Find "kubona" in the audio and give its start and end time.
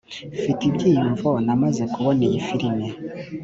1.93-2.21